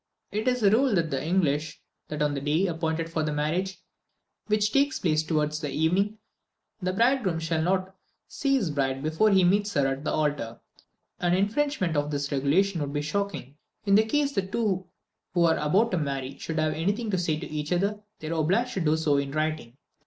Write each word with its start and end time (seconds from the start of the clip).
It 0.31 0.47
is 0.47 0.63
a 0.63 0.71
rule 0.71 0.95
with 0.95 1.11
the 1.11 1.23
English, 1.23 1.79
that 2.07 2.23
on 2.23 2.33
the 2.33 2.41
day 2.41 2.65
appointed 2.65 3.07
for 3.07 3.21
the 3.21 3.31
marriage, 3.31 3.77
which 4.47 4.71
takes 4.71 4.97
place 4.99 5.21
towards 5.21 5.63
evening, 5.63 6.17
the 6.81 6.91
bridegroom 6.91 7.37
shall 7.37 7.61
not 7.61 7.95
see 8.27 8.55
his 8.55 8.71
bride 8.71 9.03
before 9.03 9.29
he 9.29 9.43
meets 9.43 9.75
her 9.75 9.85
at 9.85 10.03
the 10.03 10.11
altar. 10.11 10.59
An 11.19 11.35
infringement 11.35 11.95
of 11.95 12.09
this 12.09 12.31
regulation 12.31 12.81
would 12.81 12.93
be 12.93 13.03
shocking. 13.03 13.59
In 13.85 13.95
case 13.95 14.31
the 14.31 14.41
two 14.41 14.87
who 15.35 15.43
are 15.43 15.57
about 15.59 15.91
to 15.91 15.99
marry 15.99 16.35
should 16.35 16.57
have 16.57 16.73
anything 16.73 17.11
to 17.11 17.19
say 17.19 17.37
to 17.37 17.45
each 17.47 17.71
other, 17.71 17.99
they 18.17 18.27
are 18.29 18.39
obliged 18.39 18.73
to 18.73 18.81
do 18.81 18.97
so 18.97 19.17
in 19.17 19.29
writing. 19.29 19.77